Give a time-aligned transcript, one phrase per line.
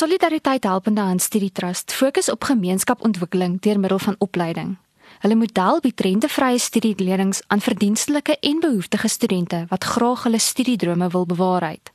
[0.00, 4.78] Solidariteit Helpende Hand Studie Trust fokus op gemeenskapontwikkeling deur middel van opleiding.
[5.20, 11.26] Hulle model bied rentevrye studielenings aan verdienstelike en behoeftige studente wat graag hulle studiedrome wil
[11.26, 11.90] bewaarheid.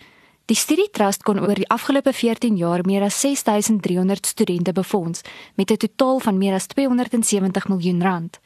[0.45, 5.23] Die Studie Trust kon oor die afgelope 14 jaar meer as 6300 studente befonds
[5.57, 8.39] met 'n totaal van meer as 270 miljoen rand.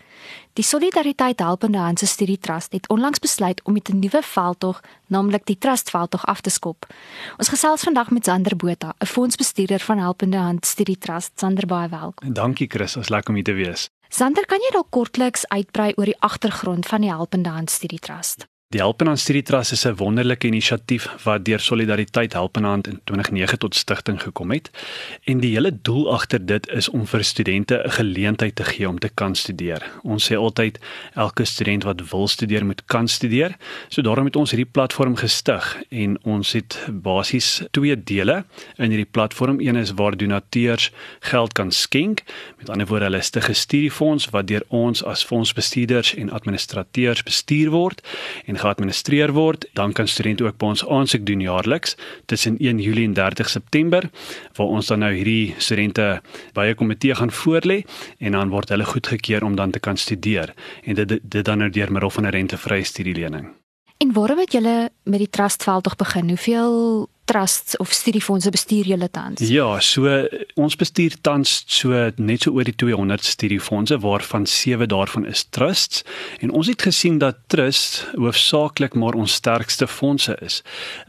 [0.54, 5.46] Die Solidariteit Helpende Hand Studie Trust het onlangs besluit om met 'n nuwe veldtog, naamlik
[5.46, 6.86] die Trust veldtog af te skop.
[7.38, 11.32] Ons gesels vandag met Sander Botha, 'n fondsbestuurder van Helpende Hand Studie Trust.
[11.36, 12.34] Sander, baie welkom.
[12.34, 13.90] Dankie Chris, ons lekker om hier te wees.
[14.08, 18.48] Sander, kan jy dalk kortliks uitbrei oor die agtergrond van die Helpende Hand Studie Trust?
[18.70, 23.00] Die Helpende Hand Studie Trust is 'n wonderlike inisiatief wat deur Solidariteit Helpende Hand in
[23.04, 24.70] 2009 tot stigting gekom het.
[25.24, 29.00] En die hele doel agter dit is om vir studente 'n geleentheid te gee om
[29.00, 29.82] te kan studeer.
[30.04, 30.80] Ons sê altyd
[31.14, 33.58] elke student wat wil studeer moet kan studeer.
[33.88, 38.46] So daarom het ons hierdie platform gestig en ons het basies twee dele
[38.78, 39.60] in hierdie platform.
[39.60, 42.24] Een is waar donateurs geld kan skenk.
[42.58, 47.70] Met ander woorde, hulle is 'n studiefonds wat deur ons as fondsbestuurders en administrateurs bestuur
[47.70, 48.08] word.
[48.46, 53.08] En geadministreer word, dan kan studente ook by ons aansoek doen jaarliks tussen 1 Julie
[53.08, 54.10] en 30 September
[54.56, 56.22] waar ons dan nou hierdie studente
[56.54, 57.84] by 'n komitee gaan voorlê
[58.20, 61.70] en dan word hulle goedgekeur om dan te kan studeer en dit dit dan nou
[61.70, 63.48] deur middel van 'n rentevrye studielening.
[63.98, 66.28] En waarom het julle met die trustveld tog begin?
[66.28, 69.42] Hoeveel trusts of studiefondse bestuur julle tans?
[69.46, 70.10] Ja, so
[70.58, 76.02] ons bestuur tans so net so oor die 200 studiefondse waarvan 7 daarvan is trusts
[76.42, 80.62] en ons het gesien dat trusts hoofsaaklik maar ons sterkste fondse is.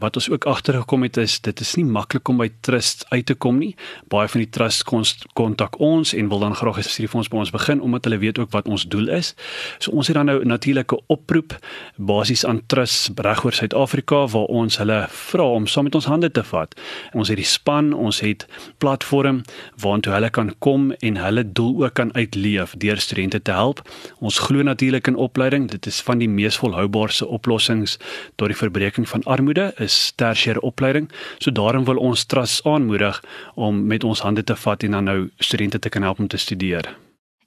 [0.03, 3.33] Wat ons ook agtergekom het is dit is nie maklik om by trusts uit te
[3.33, 3.73] kom nie.
[4.13, 4.85] Baie van die trusts
[5.33, 8.51] kontak ons en wil dan graag 'n studiefonds by ons begin omdat hulle weet ook
[8.51, 9.33] wat ons doel is.
[9.79, 11.57] So ons het dan nou natuurlike oproep
[11.97, 16.43] basies aan trusts regoor Suid-Afrika waar ons hulle vra om saam met ons hande te
[16.43, 16.75] vat.
[17.17, 18.45] Ons het die span, ons het
[18.83, 19.41] platform
[19.81, 23.81] waartoe hulle kan kom en hulle doel ook kan uitleef deur studente te help.
[24.19, 25.69] Ons glo natuurlik in opleiding.
[25.71, 27.97] Dit is van die mees volhoubaarse oplossings
[28.35, 31.09] tot die verbreeking van armoede is tersiêre opleiding.
[31.39, 33.23] So daarom wil ons trust aanmoedig
[33.55, 36.37] om met ons hande te vat en dan nou studente te kan help om te
[36.37, 36.95] studeer.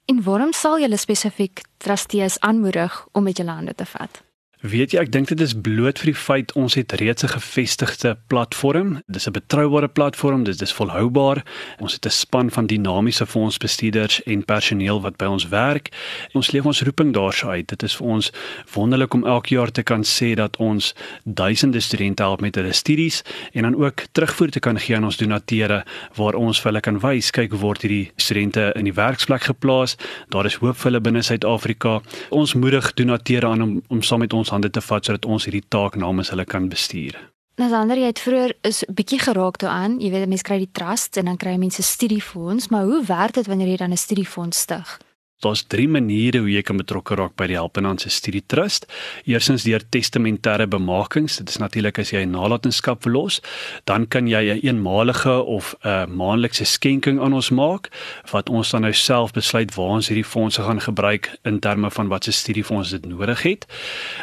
[0.05, 4.21] En waarom sal julle spesifiek trustees aanmoedig om met julle hande te vat?
[4.63, 8.15] Weet jy, ek dink dit is bloot vir die feit ons het reeds 'n gevestigde
[8.27, 9.01] platform.
[9.07, 11.43] Dis 'n betroubare platform, dis dis volhoubaar.
[11.79, 15.91] Ons het 'n span van dinamiese fondsbestuurders en personeel wat by ons werk.
[16.33, 17.67] Ons leef ons roeping daarso uit.
[17.67, 18.31] Dit is vir ons
[18.73, 23.23] wonderlik om elke jaar te kan sê dat ons duisende studente help met hulle studies
[23.53, 25.85] en dan ook terugvoer te kan gee aan ons donateure
[26.15, 29.97] waar ons vir hulle kan wys kyk word hierdie studente in die werksplek geplaas.
[30.29, 32.01] Daar is hoop vir hulle binne Suid-Afrika.
[32.29, 35.65] Ons moedig donateure aan om om saam met ons hande te vat sodat ons hierdie
[35.67, 37.15] taak namens hulle kan bestuur.
[37.55, 39.99] Nou ander jy het vroeër is bietjie geraak daaraan.
[40.03, 43.47] Jy weet mense kry die trust en dan kry mense studiefonds, maar hoe werk dit
[43.47, 44.99] wanneer jy dan 'n studiefonds stig?
[45.43, 48.85] Daar's drie maniere hoe jy kan betrokke raak by die Helpenhandse Studie Trust.
[49.27, 51.35] Eerstens deur testamentêre bemakings.
[51.41, 53.41] Dit is natuurlik as jy 'n nalatenskap verlos,
[53.83, 57.91] dan kan jy 'n eenmalige of 'n maandelikse skenking aan ons maak
[58.31, 62.07] wat ons dan nou self besluit waar ons hierdie fondse gaan gebruik in terme van
[62.07, 63.65] wat se studiefonds dit nodig het.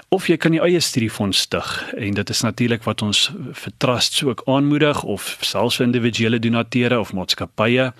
[0.09, 4.25] Of jy kan jou eie studiefonds stig en dit is natuurlik wat ons vir trusts
[4.25, 7.93] ook aanmoedig of selfs vir individuele donateure of maatskappye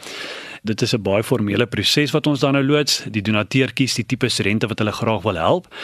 [0.63, 3.05] dit is 'n baie formele proses wat ons dan nou loods.
[3.11, 5.75] Die donateur kies die tipe studente wat hulle graag wil help.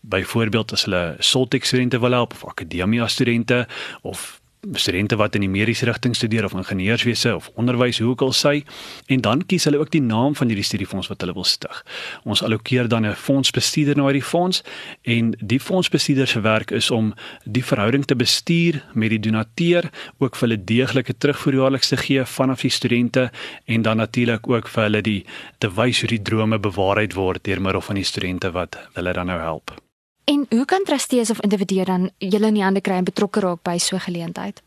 [0.00, 3.68] Byvoorbeeld as hulle Soltech studente wil help of akademia studente
[4.02, 4.39] of
[4.72, 8.62] studente wat in die mediese rigting studeer of ingenieurswese of onderwys hoe ook al sy
[9.06, 11.82] en dan kies hulle ook die naam van hierdie studiefonds wat hulle wil stig.
[12.24, 14.62] Ons allokeer dan 'n fondsbestuurder na hierdie fonds
[15.02, 20.36] en die fondsbestuurder se werk is om die verhouding te bestuur met die donateur, ook
[20.36, 23.30] vir hulle deeglike terugvoer jaarliks te gee vanaf die studente
[23.64, 25.24] en dan natuurlik ook vir hulle die
[25.58, 29.26] te wys hoe die drome bewaarheid word deur middel van die studente wat hulle dan
[29.26, 29.89] nou help.
[30.30, 33.62] En hoe kan trustees of individue dan julle in die hande kry en betrokke raak
[33.66, 34.62] by so 'n geleentheid?